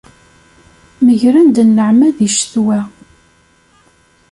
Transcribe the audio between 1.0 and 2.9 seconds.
Megren-d nneɛma di ccetwa.